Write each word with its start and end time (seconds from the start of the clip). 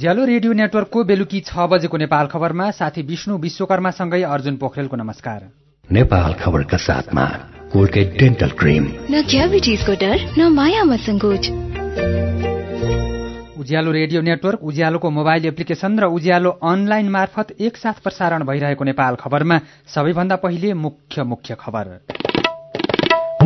उज्यालो 0.00 0.24
radio 0.24 0.52
नेटवर्कको 0.52 1.02
बेलुकी 1.04 1.40
छ 1.44 1.64
बजेको 1.68 1.96
नेपाल 2.00 2.26
खबरमा 2.26 2.70
साथी 2.72 3.02
विष्णु 3.04 3.36
विश्वकर्मासँगै 3.36 4.22
अर्जुन 4.24 4.56
पोखरेलको 4.56 4.96
नमस्कार। 4.96 5.40
नेपाल 5.92 6.32
खबरका 6.40 6.76
साथमा 6.80 7.24
कोलगेट 7.68 8.16
डेन्टल 8.16 8.50
क्रिम। 8.56 8.84
न 9.12 9.22
क्याभिटिजको 9.28 9.92
डर 10.00 10.16
न 10.38 10.48
मायामा 10.56 10.96
सङ्कोच। 11.04 11.44
उज्यालो 13.60 13.92
रेडियो 13.92 14.20
नेटवर्क 14.22 14.64
उज्यालोको 14.64 15.10
मोबाइल 15.10 15.46
एप्लिकेशन 15.46 15.98
र 15.98 16.08
उज्यालो 16.08 16.50
अनलाइन 16.64 17.08
मार्फत 17.10 17.60
एकसाथ 17.60 18.00
प्रसारण 18.00 18.48
भइरहेको 18.48 18.84
नेपाल 18.84 19.20
खबरमा 19.20 19.60
सबैभन्दा 19.92 20.36
पहिले 20.40 20.72
मुख्य 20.80 21.22
मुख्य 21.24 21.56
खबर। 21.60 21.86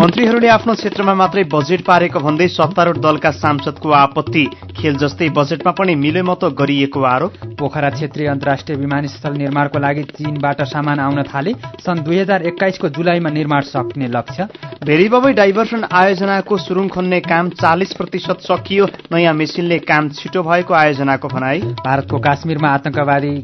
मन्त्रीहरूले 0.05 0.49
आफ्नो 0.53 0.73
क्षेत्रमा 0.75 1.13
मात्रै 1.17 1.43
बजेट 1.49 1.83
पारेको 1.85 2.21
भन्दै 2.21 2.47
सत्तारूढ 2.53 2.99
दलका 3.01 3.31
सांसदको 3.35 3.91
आपत्ति। 3.97 4.43
खेल 4.77 4.97
जस्तै 5.01 5.29
बजेटमा 5.33 5.73
पनि 5.73 5.95
मिलेमतो 5.97 6.51
गरिएको 6.61 7.01
आरोप। 7.01 7.33
पोखरा 7.57 7.91
क्षेत्रीय 7.91 8.29
अन्तर्राष्ट्रिय 8.29 8.77
विमानस्थल 8.79 9.33
निर्माणको 9.33 9.79
लागि 9.81 10.03
चीनबाट 10.13 10.61
सामान 10.69 11.01
आउन 11.01 11.23
थाले। 11.25 11.53
सन् 11.81 12.05
दुई 12.05 12.19
हजार 12.19 12.43
एक्काइसको 12.45 12.89
जुलाईमा 12.93 13.31
निर्माण 13.31 13.61
सक्ने 13.65 14.09
लक्ष्य। 14.13 14.49
भेरीबबै 14.85 15.33
डाइभर्सन 15.41 15.89
आयोजनाको 15.93 16.57
सुरुङ 16.59 16.89
खन्ने 16.93 17.21
काम 17.25 17.49
चालिस 17.57 17.93
प्रतिशत 17.97 18.45
सकियो। 18.45 18.89
नयाँ 19.09 19.35
मेसिनले 19.35 19.79
काम 19.89 20.09
छिटो 20.11 20.43
भएको 20.43 20.75
आयोजनाको 20.75 21.29
भनाई। 21.29 21.61
भारतको 21.81 22.19
काश्मीरमा 22.21 22.69
आतंकवादी 22.77 23.35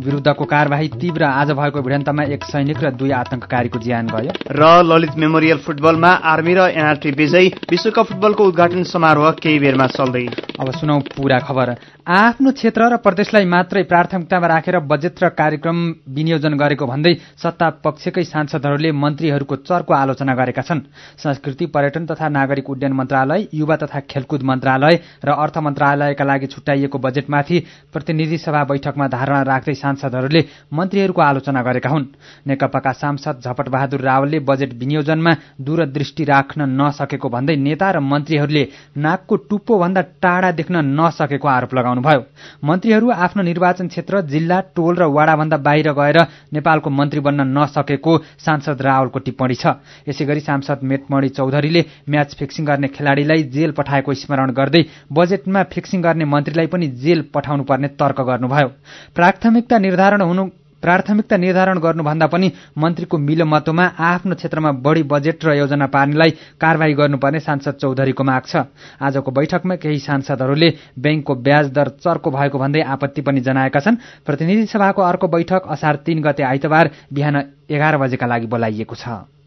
विरुद्धको 0.00 0.44
कार्यवाही 0.44 0.88
तीव्र 1.00 1.24
आज 1.24 1.50
भएको 1.56 1.80
भिडन्तमा 1.80 2.22
एक 2.34 2.44
सैनिक 2.44 2.84
र 2.84 2.90
दुई 2.92 3.10
आतंककारीको 3.14 3.78
ज्यान 3.78 4.06
गयो। 4.12 4.32
र 4.52 4.68
ललित 4.84 5.16
मेमोरियल 5.16 5.58
फुटबलमा 5.64 6.09
आर्मी 6.10 6.54
र 6.54 6.60
एनआरटी 6.70 7.10
विजयी 7.10 7.48
विश्वकप 7.70 8.06
फुटबलको 8.06 8.44
उद्घाटन 8.44 8.82
समारोह 8.84 9.30
केही 9.38 9.58
बेरमा 9.58 9.86
चल्दै। 9.88 10.26
अब 10.60 10.70
सुनौ 10.76 10.98
पूरा 11.16 11.38
खबर। 11.40 11.68
आफ्नो 12.10 12.50
क्षेत्र 12.52 12.82
र 12.90 12.96
प्रदेशलाई 12.96 13.44
मात्रै 13.44 13.82
प्राथमिकतामा 13.82 14.46
राखेर 14.46 14.78
बजेट 14.82 15.22
र 15.22 15.28
कार्यक्रम 15.30 15.78
विनियोजन 16.10 16.54
गरेको 16.58 16.86
भन्दै 16.86 17.14
सत्ता 17.38 17.68
पक्षकै 17.80 18.24
सांसदहरूले 18.24 18.90
मन्त्रीहरूको 18.92 19.56
चर्को 19.62 19.92
आलोचना 19.94 20.34
गरेका 20.34 20.62
छन्। 20.62 20.80
संस्कृति 21.16 21.66
पर्यटन 21.66 22.06
तथा 22.06 22.28
नागरिक 22.28 22.70
उड्डयन 22.70 22.92
मन्त्रालय 22.92 23.46
युवा 23.54 23.76
तथा 23.76 24.00
खेलकुद 24.04 24.42
मन्त्रालय 24.42 24.94
र 25.24 25.28
अर्थ 25.30 25.58
मन्त्रालयका 25.58 26.24
लागि 26.24 26.46
छुट्याइएको 26.46 26.98
बजेटमाथि 26.98 27.58
प्रतिनिधि 27.92 28.38
सभा 28.38 28.64
बैठकमा 28.64 29.06
धारणा 29.08 29.40
राख्दै 29.42 29.74
सांसदहरूले 29.74 30.42
मन्त्रीहरूको 30.74 31.22
आलोचना 31.22 31.62
गरेका 31.62 31.90
हुन्। 31.90 32.04
नेकपाका 32.46 32.92
सांसद 32.92 33.40
झपट 33.40 33.68
बहादुर 33.68 34.00
रावलले 34.00 34.38
बजेट 34.40 34.74
विनियोजनमा 34.74 35.32
दूरदृष्टि 35.60 35.99
राख्न 36.00 36.60
नसकेको 36.80 37.28
भन्दै 37.28 37.56
नेता 37.56 37.90
र 37.90 37.98
मन्त्रीहरूले 38.00 38.64
नाकको 38.96 39.36
टुप्पो 39.48 39.78
भन्दा 39.78 40.02
टाढा 40.22 40.50
देख्न 40.52 40.76
नसकेको 40.96 41.48
आरोप 41.48 41.74
लगाउनुभयो। 41.74 42.20
मन्त्रीहरू 42.64 43.10
आफ्नो 43.10 43.42
निर्वाचन 43.42 43.86
क्षेत्र 43.88 44.20
जिल्ला 44.32 44.60
टोल 44.76 44.94
र 44.96 45.04
वाडाभन्दा 45.10 45.56
बाहिर 45.56 45.92
गएर 45.92 46.18
नेपालको 46.52 46.90
मन्त्री 46.90 47.20
बन्न 47.20 47.40
नसकेको 47.58 48.12
सांसद 48.44 48.82
रावलको 48.82 49.18
टिप्पणी 49.18 49.54
छ। 49.54 49.66
यसै 50.08 50.24
गरी 50.24 50.40
सांसद 50.40 50.78
मेटमणि 50.82 51.28
चौधरीले 51.28 51.82
म्याच 52.08 52.34
फिक्सिङ 52.38 52.64
गर्ने 52.66 52.88
खेलाड़ीलाई 52.88 53.42
जेल 53.54 53.70
पठाएको 53.72 54.14
स्मरण 54.14 54.50
गर्दै 54.50 54.82
बजेटमा 55.12 55.62
फिक्सिङ 55.72 56.00
गर्ने 56.02 56.24
मन्त्रीलाई 56.24 56.66
पनि 56.66 56.86
जेल 57.02 57.20
पठाउनु 57.34 57.64
पर्ने 57.64 57.88
तर्क 58.00 58.20
गर्नुभयो। 58.20 58.68
प्राथमिकता 59.14 59.78
निर्धारण 59.78 60.20
हुनु 60.22 60.44
प्राथमिकता 60.82 61.36
निर्धारण 61.36 61.78
गर्नुभन्दा 61.78 62.26
पनि 62.26 62.52
मन्त्रीको 62.78 63.18
मिलोमतोमा 63.18 63.84
आफ्नो 64.00 64.34
क्षेत्रमा 64.34 64.70
बढ़ी 64.80 65.02
बजेट 65.04 65.44
र 65.44 65.54
योजना 65.54 65.86
पार्नेलाई 65.86 66.30
कार्यवाही 66.60 66.94
गर्नुपर्ने 66.94 67.40
सांसद 67.40 67.74
चौधरीको 67.80 68.24
माग 68.24 68.42
छ। 68.46 68.64
आजको 69.00 69.30
बैठकमा 69.30 69.74
केही 69.76 69.98
सांसदहरूले 69.98 70.70
ब्याङ्कको 70.98 71.34
ब्याज 71.36 71.66
दर 71.72 71.88
चर्को 72.00 72.30
भएको 72.30 72.58
भन्दै 72.58 72.80
आपत्ति 72.80 73.20
पनि 73.22 73.40
जनाएका 73.40 73.80
छन्। 73.80 74.00
प्रतिनिधि 74.26 74.66
सभाको 74.66 75.02
अर्को 75.02 75.28
बैठक 75.28 75.68
असार 75.68 75.96
तीन 76.06 76.22
गते 76.22 76.42
आइतबार 76.42 76.90
बिहान 77.12 77.36
एघार 77.70 77.96
बजेका 77.98 78.26
लागि 78.26 78.46
बोलाइएको 78.46 78.94
छ। 78.94 79.39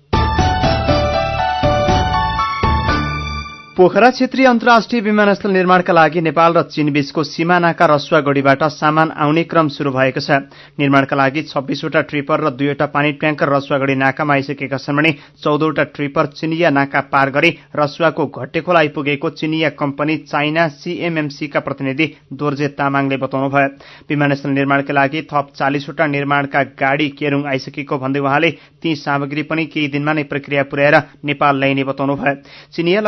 पोखरा 3.78 4.10
क्षेत्रीय 4.12 4.46
अन्तर्राष्ट्रिय 4.46 5.02
विमानस्थल 5.02 5.52
निर्माणका 5.52 5.94
लागि 5.94 6.22
नेपाल 6.22 6.54
र 6.54 6.62
चीन 6.64 6.92
बीचको 6.94 7.24
सिमानाका 7.26 7.86
रसुवागढ़ीबाट 7.90 8.64
सामान 8.70 9.12
आउने 9.18 9.44
क्रम 9.50 9.68
शुरू 9.74 9.92
भएको 9.92 10.22
छ। 10.22 10.38
निर्माणका 10.78 11.16
लागि 11.18 11.42
छब्बीसवटा 11.50 12.02
ट्रिपर 12.06 12.40
र 12.40 12.50
दुईवटा 12.54 12.86
पानी 12.94 13.12
ट्याङ्कर 13.18 13.50
रसुवागढ़ी 13.50 13.96
नाकामा 13.98 14.34
आइसकेका 14.34 14.78
छन् 14.78 14.98
भने 14.98 15.12
चौधवटा 15.42 15.84
ट्रिपर 15.90 16.26
चिनिया 16.38 16.70
नाका 16.70 17.02
पार 17.10 17.30
गरी 17.34 17.50
रसुवाको 17.74 18.26
घट्टेखोला 18.28 18.80
आइपुगेको 18.80 19.30
चिनिया 19.42 19.70
कम्पनी 19.74 20.18
चाइना 20.30 20.68
सीएमएमसीका 20.78 21.60
प्रतिनिधि 21.66 22.08
दोर्जे 22.30 22.68
तामाङले 22.78 23.18
बताउनुभयो। 23.26 23.68
विमानस्थल 24.06 24.50
निर्माणका 24.52 24.94
लागि 24.94 25.22
थप 25.34 25.50
चालिसवटा 25.58 26.06
निर्माणका 26.14 26.64
गाड़ी 26.78 27.10
केरुङ 27.18 27.50
आइसकेको 27.50 27.98
भन्दै 27.98 28.22
उहाँले 28.22 28.52
ती 28.86 28.96
सामग्री 29.02 29.44
पनि 29.50 29.66
केही 29.66 29.88
दिनमा 29.90 30.14
नै 30.14 30.30
प्रक्रिया 30.30 30.64
पुर्याएर 30.70 31.02
नेपाल 31.26 31.58
ल्याइने 31.58 31.84
बताउनुभयो। 31.84 32.36
चिनिया 32.70 33.02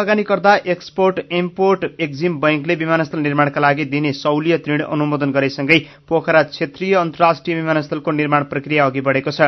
एक्सपोर्ट 0.66 1.20
इम्पोर्ट 1.32 1.86
एक्जिम 2.00 2.40
बैंकले 2.40 2.76
विमानस्थल 2.76 3.20
निर्माणका 3.20 3.62
लागि 3.62 3.86
दिने 3.86 4.12
सहुलियत 4.14 4.70
ऋण 4.70 4.82
अनुमोदन 4.86 5.32
गरेसँगै 5.32 5.80
पोखरा 6.10 6.42
क्षेत्रीय 6.46 6.94
अन्तर्राष्ट्रिय 6.96 7.56
विमानस्थलको 7.56 8.12
निर्माण 8.12 8.44
प्रक्रिया 8.46 8.86
अघि 8.86 9.02
बढ़ेको 9.02 9.32
छ। 9.32 9.42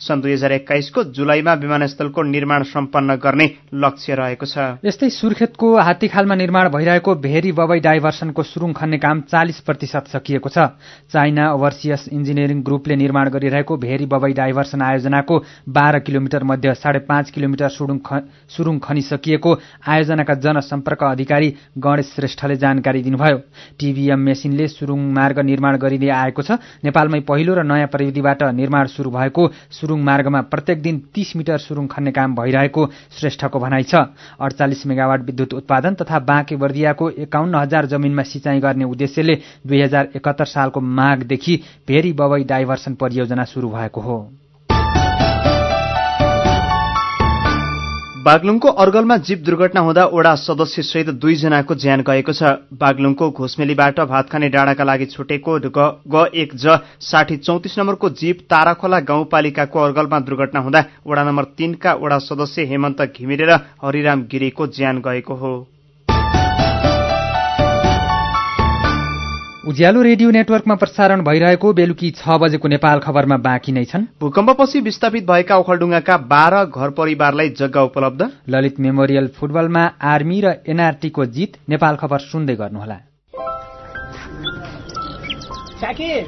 सन् 0.00 0.22
दुई 0.22 0.32
हजार 0.32 0.52
एक्काइसको 0.52 1.04
जुलाईमा 1.12 1.54
विमानस्थलको 1.54 2.22
निर्माण 2.24 2.62
सम्पन्न 2.64 3.16
गर्ने 3.16 3.46
लक्ष्य 3.74 4.14
रहेको 4.14 4.46
छ। 4.46 4.56
यस्तै 4.84 5.10
सुर्खेतको 5.10 5.66
हात्तीखालमा 5.78 6.34
निर्माण 6.34 6.68
भइरहेको 6.70 7.14
भेरी 7.16 7.52
बबई 7.52 7.80
डाइभर्सनको 7.80 8.42
सुरुङ 8.44 8.72
खन्ने 8.72 8.98
काम 8.98 9.20
चालिस 9.28 9.60
प्रतिशत 9.60 10.04
सकिएको 10.12 10.48
छ। 10.48 10.58
चाइना 11.12 11.52
ओभरसियस 11.54 12.08
इन्जिनियरिङ 12.12 12.62
ग्रुपले 12.62 12.96
निर्माण 12.96 13.28
गरिरहेको 13.30 13.76
भेरी 13.76 14.06
बबई 14.06 14.32
डाइभर्सन 14.32 14.82
आयोजनाको 14.82 15.34
बाह्र 15.68 15.98
किलोमिटर 16.06 16.44
मध्ये 16.44 16.74
साढे 16.74 16.98
पाँच 17.08 17.30
किलोमिटर 17.30 17.68
सुरुङ 17.68 18.78
खनिसकिएको 18.78 19.50
आयोजनाका 19.88 20.34
जनसम्पर्क 20.54 21.02
अधिकारी 21.04 21.48
गणेश 21.78 22.14
श्रेष्ठले 22.14 22.56
जानकारी 22.56 23.02
दिनुभयो। 23.02 23.38
टीभीएम 23.78 24.20
मेसिनले 24.20 24.66
सुरुङ 24.68 25.00
मार्ग 25.12 25.38
निर्माण 25.40 25.76
गरिँदै 25.76 26.08
आएको 26.08 26.42
छ। 26.42 26.50
नेपालमै 26.84 27.20
पहिलो 27.26 27.54
र 27.54 27.62
नयाँ 27.64 27.90
प्रविधिबाट 27.90 28.42
निर्माण 28.54 28.86
शुरू 28.86 29.10
भएको 29.10 29.42
सुरुङ 29.70 29.98
मार्गमा 30.00 30.40
प्रत्येक 30.46 30.82
दिन 30.82 30.98
तीस 31.14 31.32
मिटर 31.36 31.58
सुरुङ 31.58 31.86
खन्ने 31.90 32.12
काम 32.12 32.34
भइरहेको 32.34 32.82
श्रेष्ठको 33.18 33.58
भनाइ 33.58 33.82
छ। 33.82 33.94
अडचालिस 34.38 34.86
मेगावाट 34.86 35.20
विद्युत 35.26 35.54
उत्पादन 35.54 35.94
तथा 35.94 36.18
बाँके 36.20 36.56
बर्दियाको 36.56 37.10
एकाउन्न 37.26 37.54
हजार 37.54 37.86
जमिनमा 37.86 38.22
सिंचाई 38.22 38.60
गर्ने 38.60 38.84
उद्देश्यले 38.84 39.34
दुई 39.66 39.82
हजार 39.82 40.08
एकहत्तर 40.14 40.44
सालको 40.46 40.80
माघदेखि 40.80 41.54
भेरी 41.88 42.12
बबई 42.12 42.44
डाइभर्सन 42.44 42.94
परियोजना 42.94 43.44
शुरू 43.44 43.68
भएको 43.70 44.00
हो। 44.00 44.18
बागलुङको 48.24 48.68
अर्गलमा 48.82 49.16
जीप 49.20 49.38
दुर्घटना 49.44 49.80
हुँदा 49.80 50.04
ओडा 50.16 50.34
सदस्य 50.40 50.82
सहित 50.82 51.08
दुईजनाको 51.20 51.74
ज्यान 51.74 52.00
गएको 52.00 52.32
छ। 52.32 52.52
बागलुङको 52.72 53.28
घोसमेलीबाट 53.30 54.00
भातखाने 54.02 54.48
डाँडाका 54.48 54.84
लागि 54.84 55.06
छुटेको 55.06 55.58
ग 55.68 56.24
एक 56.34 56.54
ज 56.56 56.78
साठी 57.02 57.36
चौतिस 57.44 57.78
नम्बरको 57.78 58.10
जीप 58.16 58.40
ताराखोला 58.48 59.00
गाउँपालिकाको 59.04 59.78
अर्गलमा 59.80 60.20
दुर्घटना 60.24 60.60
हुँदा 60.60 60.84
वडा 61.04 61.24
नम्बर 61.24 61.44
तीनका 61.52 61.94
वडा 62.00 62.18
सदस्य 62.22 62.64
हेमन्त 62.64 63.02
घिमिरे 63.12 63.44
र 63.44 63.60
हरिराम 63.84 64.22
गिरीको 64.32 64.66
ज्यान 64.72 65.04
गएको 65.04 65.34
हो। 65.36 65.54
उज्यालो 69.68 70.00
रेडियो 70.02 70.30
नेटवर्कमा 70.30 70.74
प्रसारण 70.74 71.20
भइरहेको 71.24 71.72
बेलुकी 71.72 72.10
छ 72.10 72.36
बजेको 72.36 72.68
नेपाल 72.68 72.98
खबरमा 73.00 73.36
बाँकी 73.36 73.72
नै 73.72 73.84
छन्। 73.84 74.02
भूकम्पपछि 74.20 74.80
विस्थापित 74.80 75.24
भएका 75.24 75.56
ओखलडुङ्गाका 75.56 76.16
बाह्र 76.28 76.64
घर 76.68 76.90
परिवारलाई 76.90 77.48
जग्गा 77.48 77.82
उपलब्ध। 77.82 78.28
ललित 78.48 78.80
मेमोरियल 78.80 79.26
फुटबलमा 79.36 79.84
आर्मी 80.04 80.40
र 80.40 80.52
एनआरटीको 80.68 81.24
जित 81.26 81.56
नेपाल 81.68 81.96
खबर 81.96 82.18
सुन्दै 82.18 82.54
गर्नुहोला। 82.54 82.98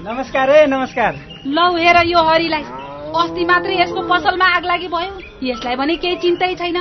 नमस्कार 0.08 0.50
है 0.50 0.66
नमस्कार। 0.66 1.12
लौ 1.46 1.68
हेर 1.76 1.96
यो 2.06 2.22
हरिलाई। 2.28 2.64
अस्ति 3.20 3.44
मात्रै 3.44 3.80
यसको 3.80 4.00
पसलमा 4.08 4.46
आग 4.56 4.64
लागि 4.64 4.88
भयो। 4.88 5.12
यसलाई 5.42 5.76
भने 5.76 5.96
केही 5.96 6.16
चिन्तै 6.16 6.54
छैन। 6.54 6.78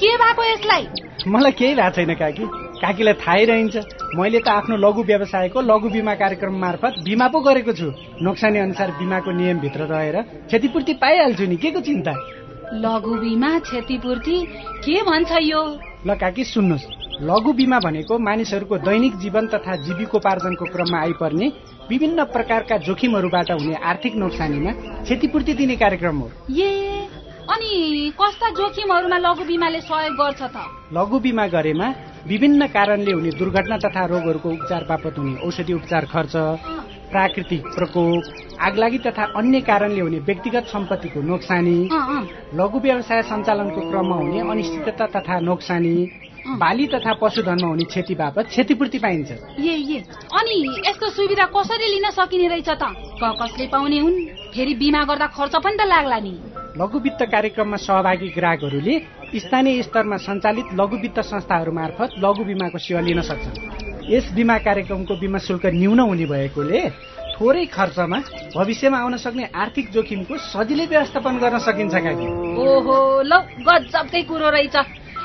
के 0.00 0.16
भएको 0.16 0.42
यसलाई? 0.52 0.88
मलाई 1.28 1.52
केही 1.52 1.74
भएको 1.74 1.90
छैन 1.90 2.14
काकी। 2.14 2.67
काकीलाई 2.78 3.14
थाहै 3.14 3.44
रहन्छ। 3.44 3.76
मैले 4.14 4.38
त 4.40 4.48
आफ्नो 4.48 4.76
लघु 4.76 5.02
व्यवसायको 5.02 5.60
लघु 5.60 5.88
बिमा 5.88 6.14
कार्यक्रम 6.14 6.54
मार्फत 6.58 6.94
बिमा 7.04 7.26
पो 7.28 7.38
गरेको 7.40 7.72
छु। 7.72 7.88
नोक्सानी 8.22 8.58
अनुसार 8.58 8.90
बिमाको 8.98 9.30
नियमभित्र 9.30 9.80
रहेर 9.86 10.16
क्षतिपूर्ति 10.46 10.92
पाइहाल्छु 10.94 11.44
नि। 11.44 11.56
के 11.56 11.70
को 11.70 11.80
चिन्ता? 11.80 12.12
लघु 12.74 13.14
बिमा 13.14 13.58
क्षतिपूर्ति? 13.58 14.36
के 14.84 15.02
भन्छ 15.02 15.32
यो? 15.42 15.62
ल 16.06 16.14
काकी 16.14 16.44
सुन्नुहोस्। 16.44 16.86
लघु 17.22 17.52
बिमा 17.52 17.78
भनेको 17.78 18.18
मानिसहरूको 18.18 18.76
दैनिक 18.78 19.14
जीवन 19.18 19.46
तथा 19.46 19.74
जीविकोपार्जनको 19.76 20.64
क्रममा 20.64 20.98
आइपर्ने 21.02 21.46
विभिन्न 21.90 22.24
प्रकारका 22.24 22.76
जोखिमहरूबाट 22.78 23.50
हुने 23.50 23.74
आर्थिक 23.74 24.14
नोक्सानीमा 24.14 24.72
क्षतिपूर्ति 25.02 25.52
दिने 25.52 25.76
कार्यक्रम 25.76 26.16
हो। 26.18 26.30
ए 26.54 27.08
अनि 27.50 28.12
कस्ता 28.14 28.48
जोखिमहरूमा 28.50 29.18
लघु 29.18 29.44
बिमाले 29.44 29.80
सहयोग 29.80 30.14
गर्छ 30.14 30.42
त? 30.42 30.56
लघु 30.92 31.18
बिमा 31.18 31.46
गरेमा 31.46 31.86
विभिन्न 32.28 32.66
कारणले 32.66 33.12
हुने 33.12 33.30
दुर्घटना 33.30 33.76
तथा 33.78 34.04
रोगहरूको 34.06 34.48
उपचार 34.50 34.84
बापत 34.84 35.18
हुने 35.18 35.34
औषधि 35.46 35.72
उपचार 35.72 36.04
खर्च 36.04 36.34
प्राकृतिक 37.12 37.62
प्रकोप 37.76 38.22
आगलागी 38.60 38.98
तथा 38.98 39.24
अन्य 39.36 39.60
कारणले 39.60 40.00
हुने 40.00 40.18
व्यक्तिगत 40.18 40.66
सम्पत्तिको 40.68 41.20
नोक्सानी। 41.22 41.76
लघु 42.54 42.78
व्यवसाय 42.78 43.22
सञ्चालनको 43.22 43.80
क्रममा 43.90 44.16
हुने 44.16 44.40
अनिश्चितता 44.40 45.06
तथा 45.16 45.40
नोक्सानी 45.40 45.96
बाली 46.58 46.86
तथा 46.86 47.12
पशुधनमा 47.12 47.68
हुने 47.68 47.84
क्षति 47.84 48.14
बापत 48.14 48.46
क्षतिपूर्ति 48.46 48.98
पाइन्छ। 48.98 49.30
ये 49.60 49.74
ये। 49.74 49.98
अनि 50.32 50.56
यस्तो 50.88 51.10
सुविधा 51.10 51.44
कसरी 51.56 51.86
लिन 51.86 52.10
सकिने 52.10 52.48
रहेछ 52.48 52.68
त? 52.68 52.84
कसले 53.24 53.66
पाउने 53.66 53.98
हुन्? 53.98 54.24
फेरि 54.54 54.74
बिमा 54.74 55.04
गर्दा 55.04 55.26
खर्च 55.26 55.56
पनि 55.64 55.76
त 55.76 55.88
लाग्ला 55.88 56.18
नि। 56.18 56.34
लघु 56.76 56.98
वित्त 56.98 57.22
कार्यक्रममा 57.22 57.76
सहभागी 57.76 58.28
ग्राहकहरूले 58.28 59.17
स्थानीय 59.36 59.82
स्तरमा 59.82 60.16
सञ्चालित 60.16 60.68
लघु 60.74 60.96
वित्त 60.98 61.20
संस्थाहरू 61.22 61.72
मार्फत 61.72 62.10
लघु 62.18 62.44
बिमाको 62.44 62.78
सेवा 62.78 63.00
लिन 63.00 63.20
सक्छन् 63.22 64.12
यस 64.12 64.32
बिमा 64.34 64.56
कार्यक्रमको 64.58 65.14
बिमा 65.20 65.38
शुल्क 65.38 65.66
न्यून 65.74 66.00
हुने 66.00 66.26
भएकोले 66.26 66.80
थोरै 67.36 67.64
खर्चमा 67.68 68.18
भविष्यमा 68.56 68.98
आउन 68.98 69.16
सक्ने 69.16 69.44
आर्थिक 69.54 69.90
जोखिमको 69.92 70.36
सजिलै 70.48 70.86
व्यवस्थापन 70.86 71.38
गर्न 71.38 71.58
सकिन्छ 71.60 71.94
काकी। 71.94 72.26
ओहो 72.58 72.96
लौ 73.22 73.38
गजबकै 73.68 74.22
कुरो 74.22 74.48
रहेछ। 74.50 74.76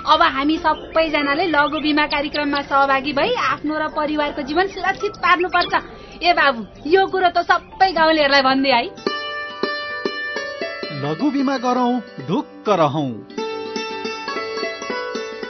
अब 0.04 0.22
हामी 0.36 0.58
सबैजनाले 0.58 1.46
लघु 1.48 1.80
बिमा 1.80 2.06
कार्यक्रममा 2.12 2.62
सहभागी 2.62 3.14
भई 3.14 3.34
आफ्नो 3.50 3.74
र 3.80 3.88
परिवारको 3.96 4.42
जीवन 4.44 4.68
सुरक्षित 4.68 5.14
पार्नुपर्छ। 5.24 5.74
ए 6.22 6.34
बाबु 6.34 6.62
यो 6.86 7.06
कुरो 7.08 7.30
त 7.32 7.48
सबै 7.48 7.92
गाउँलेहरूलाई 7.94 8.42
भनिदिए 8.42 8.74
है। 8.74 8.84
लघु 11.04 11.32
बिमा 11.32 11.58
गरौँ 11.58 11.94
ढुक्क 12.28 12.70
रहौं। 12.70 13.33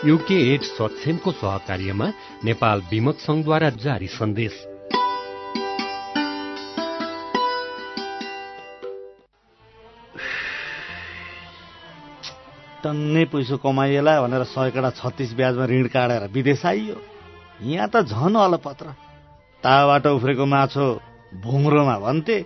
युके 0.06 0.36
एड 0.54 0.62
सक्षमको 0.62 1.32
सहकार्यमा 1.32 2.06
नेपाल 2.44 2.82
विमक 2.92 3.18
संघद्वारा 3.20 3.70
जारी 3.84 4.08
सन्देश। 4.08 4.54
टन्नै 12.84 13.24
पैसो 13.32 13.58
कमाइएला 13.58 14.14
भनेर 14.22 14.44
सयकडा 14.44 14.90
छत्तिस 14.92 15.34
ब्याजमा 15.34 15.66
ऋण 15.66 15.88
काटेर 15.88 16.28
विदेश 16.36 16.66
आइयो। 16.66 16.98
यहाँ 17.64 17.88
त 17.88 18.04
झन 18.04 18.36
अलपत्र। 18.36 18.86
ताबाट 19.64 20.08
उफ्रेको 20.08 20.46
माछो 20.46 20.88
भुङ्रोमा 21.44 21.96
भन्थे। 22.00 22.38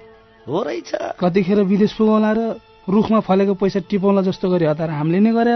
हो 0.46 0.62
रहेछ। 0.62 0.92
कतिखेर 1.18 1.60
विदेश 1.66 1.94
पुगौला 1.98 2.32
र 2.38 2.40
रुखमा 2.86 3.20
फलेको 3.26 3.54
पैसा 3.58 3.80
टिपाउला 3.90 4.22
जस्तो 4.30 4.46
गरी 4.46 4.66
हतार 4.66 4.90
हामीले 4.94 5.20
नै 5.26 5.34
गरे 5.34 5.56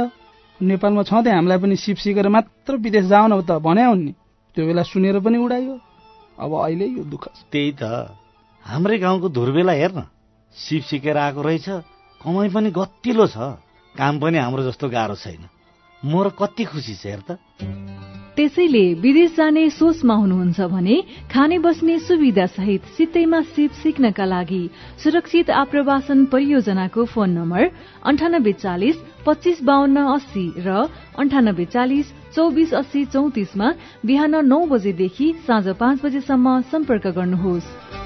नेपालमा 0.62 1.04
छँदै 1.04 1.32
हामीलाई 1.32 1.58
पनि 1.58 1.76
सिप 1.76 1.98
सिकेर 1.98 2.28
मात्र 2.30 2.76
विदेश 2.78 3.06
जाऊ 3.06 3.28
न 3.28 3.42
त 3.42 3.58
भने 3.58 3.84
हुन् 3.86 4.06
नि। 4.06 4.14
त्यो 4.56 4.66
बेला 4.66 4.84
सुनेर 4.84 5.20
पनि 5.20 5.38
उडाइयो। 5.38 5.76
अब 6.40 6.52
अहिले 6.54 6.86
यो 6.86 7.04
दुःख 7.04 7.24
त्यही 7.52 7.72
त। 7.72 7.84
हाम्रै 8.66 8.98
गाउँको 8.98 9.30
धुर्बेला 9.30 9.74
हेर्न। 9.74 10.00
सिप 10.56 10.84
सिकेर 10.84 11.18
आएको 11.18 11.42
रहेछ। 11.42 11.70
कमाइ 12.22 12.50
पनि 12.50 12.70
गतिलो 12.72 13.28
छ। 13.28 13.38
काम 13.98 14.20
पनि 14.20 14.38
हाम्रो 14.38 14.64
जस्तो 14.70 14.90
गाह्रो 14.90 15.16
छैन। 15.16 15.50
म 16.06 16.24
र 16.24 16.30
कति 16.30 16.64
खुसी 16.64 16.96
छ 16.96 17.06
हेर 17.06 17.22
त। 17.28 17.91
त्यसैले 18.42 18.86
विदेश 19.02 19.36
जाने 19.38 19.70
सोचमा 19.70 20.14
हुनुहुन्छ 20.14 20.62
भने 20.74 20.96
खाने 21.30 21.58
बस्ने 21.62 21.98
सुविधा 22.00 22.46
सहित 22.48 22.86
सित्तैमा 22.98 23.42
सिप 23.54 23.72
सिक्नका 23.82 24.26
लागि 24.26 24.64
सुरक्षित 25.04 25.50
आप्रवासन 25.54 26.26
परियोजनाको 26.34 27.06
फोन 27.14 27.30
नम्बर 27.38 27.70
अन्ठानब्बे 28.10 28.54
चालिस 28.66 28.98
पच्चिस 29.26 29.62
बाहन्न 29.62 30.10
अस्सी 30.18 30.46
र 30.58 30.90
अन्ठानब्बे 31.22 31.66
चालिस 31.70 32.14
चौबिस 32.34 32.74
अस्सी 32.82 33.06
चौतिसमा 33.14 33.74
बिहान 34.06 34.46
नौ 34.50 34.66
बजेदेखि 34.74 35.34
साँझ 35.46 35.68
पाँच 35.78 36.06
बजेसम्म 36.06 36.62
सम्पर्क 36.72 37.08
गर्नुहोस्। 37.14 38.01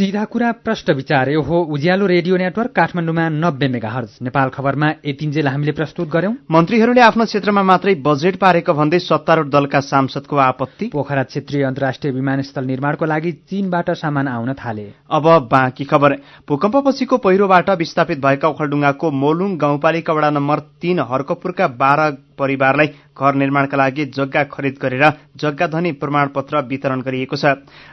सिधा 0.00 0.22
कुरा 0.24 0.50
प्रश्न 0.64 0.92
विचार 0.96 1.28
यो 1.28 1.40
हो 1.44 1.58
उज्यालो 1.76 2.06
रेडियो 2.06 2.36
नेटवर्क 2.36 2.72
काठमाडौँमा 2.72 3.28
नब्बे 3.28 3.68
मेगाहर्ज। 3.68 4.10
नेपाल 4.22 4.48
खबरमा 4.48 4.88
यतिन्जेल 5.06 5.48
हामीले 5.48 5.72
प्रस्तुत 5.72 6.08
गर्यौं। 6.08 6.32
मन्त्रीहरूले 6.50 7.00
आफ्नो 7.00 7.24
क्षेत्रमा 7.24 7.62
मात्रै 7.62 7.94
बजेट 8.00 8.36
पारेको 8.40 8.72
भन्दै 8.72 8.98
सत्तारूढ 8.98 9.50
दलका 9.52 9.80
सांसदको 9.84 10.36
आपत्ति। 10.40 10.88
पोखरा 10.96 11.22
क्षेत्रीय 11.22 11.64
अन्तर्राष्ट्रिय 11.64 12.12
विमानस्थल 12.12 12.64
निर्माणको 12.64 13.04
लागि 13.04 13.32
चीनबाट 13.44 13.90
सामान 14.00 14.28
आउन 14.28 14.52
थाले। 14.56 14.86
अब 15.12 15.28
बाँकी 15.52 15.84
खबर। 15.84 16.16
भूकम्पपछिको 16.48 17.16
पहिरोबाट 17.20 17.70
विस्थापित 17.76 18.24
भएका 18.24 18.48
ओखलडुङ्गाको 18.48 19.10
मोलुङ 19.12 19.56
गाउँपालिका 19.58 20.12
वडा 20.12 20.30
नम्बर 20.30 20.58
तीन 20.80 21.04
हर्कपुरका 21.12 21.66
बाह्र 21.76 22.10
परिवारलाई 22.40 22.88
घर 23.18 23.34
निर्माणका 23.34 23.76
लागि 23.76 24.04
जग्गा 24.16 24.42
खरिद 24.52 24.76
गरेर 24.82 25.04
जग्गा 25.36 25.66
धनी 25.66 25.92
प्रमाणपत्र 26.00 26.60
वितरण 26.68 27.00
गरिएको 27.00 27.36
छ। 27.36 27.44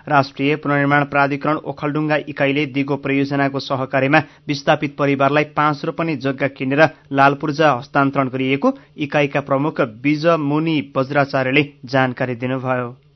राष्ट्रिय 0.08 0.56
पुनर्निर्माण 0.58 1.04
प्राधिकरण 1.06 1.58
ओखलडुङ्गा 1.66 2.18
इकाइले 2.28 2.66
दिगो 2.76 2.96
परियोजनाको 3.04 3.60
सहकार्यमा 3.62 4.24
विस्थापित 4.48 4.96
परिवारलाई 4.98 5.44
पाँच 5.56 5.86
रोपनी 5.86 6.16
जग्गा 6.26 6.48
किनेर 6.58 6.84
लालपूर्जा 7.12 7.72
हस्तान्तरण 7.72 8.30
गरिएको 8.30 8.78
इकाइका 9.00 9.42
प्रमुख 9.42 9.82
विज 10.04 10.26
मुनि 10.44 10.80
वज्राचार्यले 10.98 11.64
जानकारी 11.86 12.36
दिनुभयो। 12.36 13.07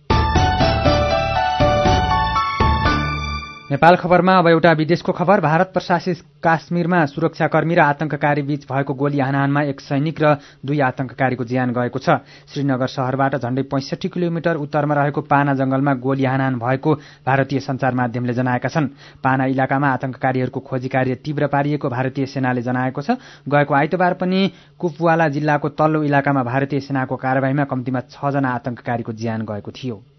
नेपाल 3.71 3.95
खबरमा 3.95 4.33
अब 4.35 4.47
एउटा 4.47 4.71
विदेशको 4.73 5.11
खबर। 5.11 5.39
भारत 5.41 5.69
प्रशासित 5.73 6.17
काश्मीरमा 6.43 7.05
सुरक्षाकर्मी 7.07 7.75
र 7.75 7.79
आतंककारी 7.81 8.41
बीच 8.43 8.67
भएको 8.67 8.93
गोली 8.93 9.19
हानाहानमा 9.19 9.61
एक 9.63 9.79
सैनिक 9.79 10.19
र 10.19 10.35
दुई 10.59 10.79
आतंककारीको 10.83 11.43
ज्यान 11.45 11.71
गएको 11.71 11.99
छ। 11.99 12.19
श्रीनगर 12.51 12.87
शहरबाट 12.87 13.35
झण्डै 13.39 13.63
पैंसठी 13.71 14.07
किलोमिटर 14.11 14.59
उत्तरमा 14.59 14.93
रहेको 14.93 15.21
पाना 15.23 15.53
जंगलमा 15.55 15.93
गोली 16.03 16.25
हानाहान 16.25 16.59
भएको 16.59 16.95
भारतीय 17.23 17.59
संचार 17.61 17.95
माध्यमले 17.95 18.33
जनाएका 18.33 18.69
छन्। 18.69 18.91
पाना 19.23 19.45
इलाकामा 19.55 19.87
आतंककारीहरूको 19.87 20.59
खोजी 20.59 20.89
कार्य 20.91 21.15
तीव्र 21.23 21.47
पारिएको 21.47 21.89
भारतीय 21.89 22.25
सेनाले 22.27 22.61
जनाएको 22.61 23.01
छ। 23.01 23.15
गएको 23.47 23.73
आइतबार 23.73 24.13
पनि 24.19 24.51
कुपवाला 24.75 25.27
जिल्लाको 25.31 25.69
तल्लो 25.79 26.03
इलाकामा 26.03 26.43
भारतीय 26.43 26.79
सेनाको 26.81 27.15
कार्यवाहीमा 27.15 27.63
कम्तीमा 27.71 27.99
छजना 28.11 28.49
आतंककारीको 28.51 29.11
ज्यान 29.15 29.47
गएको 29.47 29.71
थियो। 29.71 30.10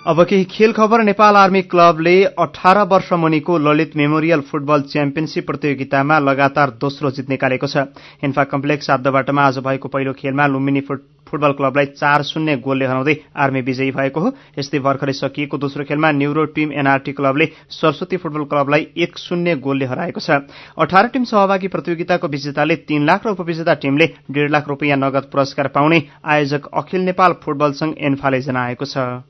अब 0.00 0.22
केही 0.24 0.44
खेल 0.50 0.72
खबर 0.72 1.02
नेपाल 1.04 1.36
आर्मी 1.36 1.60
क्लबले 1.62 2.12
अठार 2.40 2.78
वर्ष 2.88 3.12
मुनिको 3.14 3.56
ललित 3.58 3.96
मेमोरियल 3.96 4.40
फुटबल 4.40 4.82
च्याम्पियनशीप 4.82 5.46
प्रतियोगितामा 5.46 6.18
लगातार 6.18 6.70
दोस्रो 6.80 7.10
जित 7.10 7.28
निकालेको 7.28 7.66
छ। 7.66 7.84
इन्फा 8.24 8.44
कम्प्लेक्स 8.46 8.90
आद्यबाटमा 8.90 9.42
आज 9.44 9.58
भएको 9.58 9.88
पहिलो 9.88 10.12
खेलमा 10.16 10.46
लुम्बिनी 10.46 10.80
फुटबल 10.80 11.52
क्लबलाई 11.52 11.86
चार 11.92 12.22
शून्य 12.22 12.56
गोलले 12.58 12.86
हराउँदै 12.86 13.14
आर्मी 13.36 13.60
विजयी 13.60 13.90
भएको 13.92 14.20
हो। 14.20 14.32
यस्तै 14.58 14.78
भर्खरै 14.80 15.12
सकिएको 15.12 15.58
दोस्रो 15.58 15.84
खेलमा 15.84 16.10
न्युरो 16.12 16.44
टीम 16.56 16.72
एनआरटी 16.72 17.12
क्लबले 17.12 17.46
सरस्वती 17.70 18.16
फुटबल 18.16 18.44
क्लबलाई 18.46 18.86
एक 18.96 19.18
शून्य 19.18 19.56
गोलले 19.60 19.84
हराएको 19.84 20.20
छ। 20.20 20.48
अठार 20.80 21.08
टीम 21.12 21.24
सहभागी 21.28 21.68
प्रतियोगिताको 21.68 22.28
विजेताले 22.30 22.76
तीन 22.88 23.04
लाख 23.04 23.26
र 23.26 23.36
उपविजेता 23.36 23.74
टीमले 23.76 24.06
डेढ 24.30 24.50
लाख 24.50 24.68
रुपियाँ 24.68 24.96
नगद 24.98 25.28
पुरस्कार 25.28 25.68
पाउने 25.76 26.02
आयोजक 26.26 26.72
अखिल 26.74 27.04
नेपाल 27.04 27.36
फुटबल 27.44 27.72
संघ 27.76 27.94
एन्फाले 28.00 28.40
जनाएको 28.40 28.84
छ। 28.86 29.28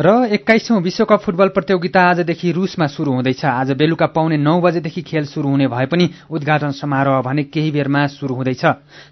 र 0.00 0.12
एक्काइसौं 0.32 0.80
विश्वकप 0.82 1.20
फुटबल 1.20 1.48
प्रतियोगिता 1.48 2.00
आजदेखि 2.00 2.50
रूसमा 2.52 2.86
शुरू 2.88 3.12
हुँदैछ। 3.12 3.44
आज 3.44 3.70
बेलुका 3.76 4.06
पाउने 4.08 4.36
नौ 4.36 4.60
बजेदेखि 4.60 5.02
खेल 5.02 5.24
शुरू 5.26 5.48
हुने 5.48 5.66
भए 5.68 5.86
पनि 5.86 6.08
उद्घाटन 6.30 6.70
समारोह 6.72 7.20
भने 7.20 7.42
केही 7.44 7.70
बेरमा 7.70 8.06
शुरू 8.08 8.34
हुँदैछ। 8.34 8.64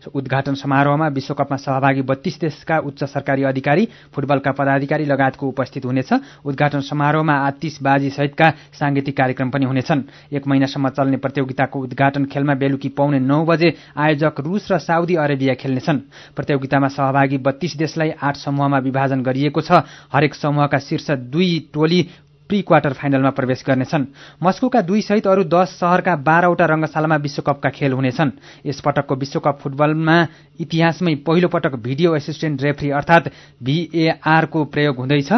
उद्घाटन 0.09 0.54
समारोहमा 0.54 1.09
विश्वकपमा 1.09 1.57
सहभागी 1.59 2.02
बत्तीस 2.02 2.38
देशका 2.40 2.78
उच्च 2.80 3.04
सरकारी 3.04 3.42
अधिकारी 3.45 3.88
फुटबलका 4.14 4.52
पदाधिकारी 4.52 5.04
लगायतको 5.04 5.49
उपस्थित 5.49 5.85
हुनेछ। 5.85 6.12
उद्घाटन 6.47 6.80
समारोहमा 6.80 7.35
आतिशबाजी 7.37 8.11
सहितका 8.11 8.50
सांगीतिक 8.73 9.16
कार्यक्रम 9.16 9.50
पनि 9.50 9.64
हुनेछन्। 9.66 10.02
एक 10.33 10.47
महिनासम्म 10.49 10.88
चल्ने 10.88 11.16
प्रतियोगिताको 11.18 11.80
उद्घाटन 11.80 12.25
खेलमा 12.33 12.54
बेलुकी 12.54 12.88
पाउने 12.97 13.21
नौ 13.21 13.45
बजे 13.45 13.75
आयोजक 13.92 14.40
रूस 14.40 14.73
र 14.73 14.78
साउदी 14.80 15.14
अरेबिया 15.18 15.54
खेल्नेछन्। 15.54 16.00
प्रतियोगितामा 16.33 16.88
सहभागी 16.88 17.38
बत्तीस 17.45 17.76
देशलाई 17.76 18.11
आठ 18.16 18.37
समूहमा 18.38 18.78
विभाजन 18.78 19.21
गरिएको 19.21 19.61
छ। 19.61 19.85
हरेक 20.09 20.35
समूहका 20.35 20.76
शीर्ष 20.78 21.11
दुई 21.11 21.58
टोली 21.75 22.02
प्री 22.50 22.61
क्वार्टर 22.62 22.92
फाइनलमा 22.92 23.30
प्रवेश 23.30 23.62
गर्नेछन्। 23.66 24.04
मस्कोका 24.42 24.80
दुई 24.80 25.00
सहित 25.02 25.26
अरू 25.26 25.44
दश 25.44 25.76
शहरका 25.80 26.14
बाह्रवटा 26.16 26.64
रंगशालामा 26.64 27.16
विश्वकपका 27.16 27.70
खेल 27.70 27.92
हुनेछन्। 27.92 28.30
यस 28.66 28.80
पटकको 28.80 29.14
विश्वकप 29.14 29.58
फुटबलमा 29.62 30.16
इतिहासमै 30.61 31.14
पहिलो 31.26 31.49
पटक 31.49 31.75
भिडियो 31.76 32.16
एसिस्टेन्ट 32.16 32.62
रेफ्री 32.62 32.90
अर्थात 32.90 33.30
भीएआरको 33.62 34.64
प्रयोग 34.64 34.97
हुँदैछ। 34.97 35.32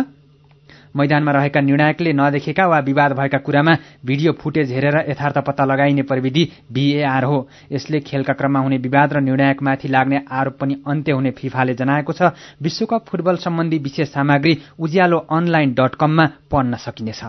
मैदानमा 0.96 1.32
रहेका 1.32 1.60
निर्णायकले 1.60 2.12
नदेखेका 2.12 2.66
वा 2.66 2.78
विवाद 2.80 3.12
भएका 3.12 3.38
कुरामा 3.38 3.76
भिडियो 4.06 4.32
फुटेज 4.32 4.72
हेरेर 4.72 4.96
यथार्थ 5.10 5.38
पत्ता 5.38 5.64
लगाइने 5.64 6.02
प्रविधि 6.02 6.48
भिएआर 6.72 7.24
हो। 7.24 7.48
यसले 7.72 8.00
खेलका 8.00 8.32
क्रममा 8.32 8.60
हुने 8.60 8.78
विवाद 8.78 9.12
र 9.12 9.20
निर्णायकमाथि 9.20 9.88
लाग्ने 9.88 10.20
आरोप 10.30 10.58
पनि 10.60 10.82
अन्त्य 10.86 11.12
हुने 11.12 11.30
फिफाले 11.30 11.74
जनाएको 11.74 12.12
छ। 12.12 12.32
विश्वकप 12.62 13.04
फुटबल 13.08 13.36
सम्बन्धी 13.36 13.78
विशेष 13.78 14.08
सामग्री 14.08 14.58
उज्यालो 14.78 15.18
अनलाइन 15.30 15.74
डट 15.74 15.94
कममा 15.94 16.26
पढ्न 16.50 16.76
सकिनेछ। 16.76 17.22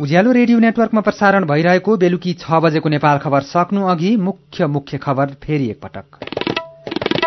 उज्यालो 0.00 0.32
रेडियो 0.32 0.58
नेटवर्कमा 0.58 1.00
प्रसारण 1.00 1.44
भइरहेको 1.46 1.96
बेलुकी 1.96 2.32
छ 2.34 2.60
बजेको 2.60 2.88
नेपाल 2.88 3.18
खबर 3.18 3.40
सक्नु 3.48 3.86
अघि 3.86 4.16
मुख्य 4.18 4.66
मुख्य 4.66 4.98
खबर 4.98 5.26
फेरि 5.42 5.70
एकपटक। 5.70 6.25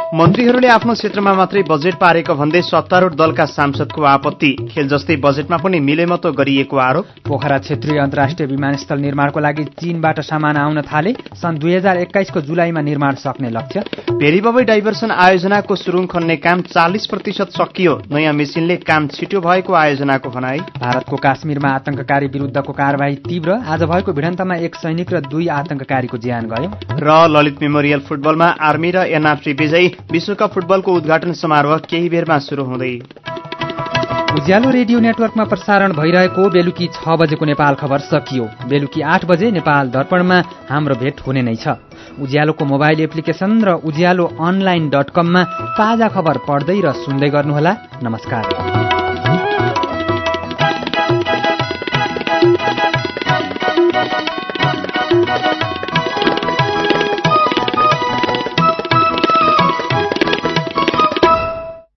मन्त्रीहरूले 0.10 0.68
आफ्नो 0.68 0.94
क्षेत्रमा 0.94 1.34
मात्रै 1.38 1.62
बजेट 1.70 1.96
पारेको 2.02 2.34
भन्दै 2.34 2.62
सत्तारूढ 2.66 3.14
दलका 3.14 3.46
सांसदको 3.48 4.02
आपत्ति। 4.12 4.50
खेल 4.70 4.88
जस्तै 4.90 5.16
बजेटमा 5.22 5.58
पनि 5.62 5.80
मिलेमतो 5.80 6.32
गरिएको 6.34 6.78
आरोप। 6.82 7.06
पोखरा 7.28 7.58
क्षेत्रीय 7.60 8.00
अन्तर्राष्ट्रिय 8.00 8.48
विमानस्थल 8.50 9.00
निर्माणको 9.00 9.40
लागि 9.40 9.64
चीनबाट 9.78 10.20
सामान 10.26 10.58
आउन 10.58 10.82
थाले। 10.82 11.14
सन् 11.38 11.60
दुई 11.62 11.74
हजार 11.76 11.98
एक्काइसको 12.00 12.42
जुलाईमा 12.42 12.82
निर्माण 12.82 13.16
सक्ने 13.22 13.50
लक्ष्य। 13.50 13.84
भेरीबबै 14.18 14.64
डाइभर्सन 14.64 15.12
आयोजनाको 15.12 15.76
सुरुङ 15.76 16.06
खन्ने 16.08 16.38
काम 16.38 16.62
चालिस 16.74 17.06
प्रतिशत 17.06 17.54
सकियो। 17.54 17.94
नयाँ 18.10 18.34
मेसिनले 18.34 18.78
काम 18.90 19.08
छिटो 19.14 19.42
भएको 19.42 19.74
आयोजनाको 19.76 20.30
भनाई। 20.30 20.60
भारतको 20.82 21.18
काश्मीरमा 21.20 21.70
आतंककारी 21.76 22.28
विरूद्धको 22.34 22.74
कार्यवाही 22.74 23.16
तीव्र। 23.30 23.62
आज 23.70 23.84
भएको 23.86 24.14
भिडन्तमा 24.14 24.56
एक 24.66 24.76
सैनिक 24.76 25.14
र 25.14 25.22
दुई 25.30 25.48
आतंककारीको 25.60 26.18
ज्यान 26.18 26.50
गयो। 26.50 26.74
र 26.98 27.22
ललित 27.30 27.62
मेमोरियल 27.62 28.00
फुटबलमा 28.10 28.50
आर्मी 28.66 28.92
र 28.92 29.08
एनआरसी 29.14 29.54
विजयी। 29.54 29.96
विश्वकप 30.12 30.54
फुटबलको 30.54 30.94
उद्घाटन 30.94 31.34
समारोह 31.34 31.78
केही 31.90 32.10
बेरमा 32.10 32.38
शुरू 32.40 32.64
हुँदै। 32.64 32.94
उज्यालो 34.30 34.70
रेडियो 34.70 35.00
नेटवर्कमा 35.00 35.44
प्रसारण 35.44 35.94
भइरहेको 35.94 36.50
बेलुकी 36.50 36.88
छ 36.96 37.18
बजेको 37.20 37.46
नेपाल 37.46 37.76
खबर 37.76 38.00
सकियो। 38.10 38.46
बेलुकी 38.70 39.02
आठ 39.04 39.26
बजे 39.26 39.52
नेपाल 39.52 39.90
दर्पणमा 39.90 40.38
हाम्रो 40.70 40.96
भेट 40.96 41.22
हुने 41.28 41.42
नै 41.42 41.56
छ। 41.56 41.78
उज्यालोको 42.22 42.66
मोबाइल 42.66 43.02
एप्लिकेसन 43.02 43.52
र 43.64 43.70
उज्यालो 43.86 44.26
अनलाइन 44.40 44.90
डट 44.90 45.10
कममा 45.16 45.44
ताजा 45.78 46.08
खबर 46.10 46.38
पढ्दै 46.48 46.80
र 46.82 46.94
सुन्दै 47.02 47.30
गर्नुहोला। 47.30 47.74
नमस्कार। 48.04 48.89